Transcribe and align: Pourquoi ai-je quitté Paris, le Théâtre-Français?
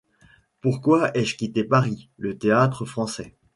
Pourquoi 0.61 1.15
ai-je 1.15 1.35
quitté 1.37 1.63
Paris, 1.63 2.09
le 2.17 2.35
Théâtre-Français? 2.35 3.35